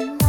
[0.00, 0.23] home.